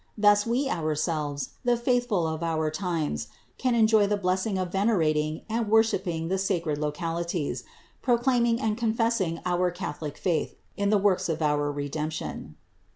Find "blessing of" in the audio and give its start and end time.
4.17-4.71